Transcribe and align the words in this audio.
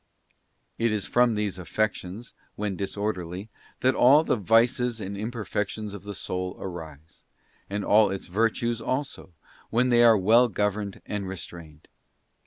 It 0.79 0.91
is 0.91 1.05
from 1.05 1.35
these 1.35 1.59
affections, 1.59 2.33
when 2.55 2.75
disorderly, 2.75 3.49
that 3.81 3.93
all 3.93 4.23
the 4.23 4.35
vices 4.35 4.99
and 4.99 5.15
imperfections 5.15 5.93
of 5.93 6.05
the 6.05 6.15
soul 6.15 6.57
arise; 6.59 7.21
and 7.69 7.85
all 7.85 8.09
its 8.09 8.25
virtues 8.25 8.81
also, 8.81 9.31
when 9.69 9.89
they 9.89 10.01
are 10.03 10.17
well 10.17 10.47
governed 10.47 11.03
and 11.05 11.27
restrained. 11.27 11.87